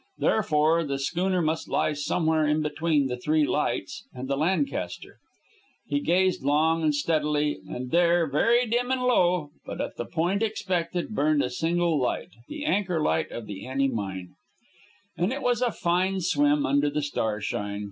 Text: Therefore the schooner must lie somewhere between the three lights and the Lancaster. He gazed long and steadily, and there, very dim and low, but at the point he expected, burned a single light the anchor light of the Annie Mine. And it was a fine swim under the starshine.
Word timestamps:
Therefore 0.17 0.83
the 0.83 0.97
schooner 0.97 1.43
must 1.43 1.69
lie 1.69 1.93
somewhere 1.93 2.51
between 2.57 3.05
the 3.05 3.17
three 3.17 3.45
lights 3.45 4.07
and 4.11 4.27
the 4.27 4.35
Lancaster. 4.35 5.19
He 5.85 5.99
gazed 5.99 6.41
long 6.41 6.81
and 6.81 6.95
steadily, 6.95 7.59
and 7.69 7.91
there, 7.91 8.25
very 8.25 8.65
dim 8.65 8.89
and 8.89 9.03
low, 9.03 9.51
but 9.63 9.79
at 9.79 9.97
the 9.97 10.05
point 10.05 10.41
he 10.41 10.47
expected, 10.47 11.13
burned 11.13 11.43
a 11.43 11.51
single 11.51 11.99
light 11.99 12.29
the 12.47 12.65
anchor 12.65 12.99
light 12.99 13.29
of 13.29 13.45
the 13.45 13.67
Annie 13.67 13.89
Mine. 13.89 14.29
And 15.19 15.31
it 15.31 15.43
was 15.43 15.61
a 15.61 15.71
fine 15.71 16.19
swim 16.19 16.65
under 16.65 16.89
the 16.89 17.03
starshine. 17.03 17.79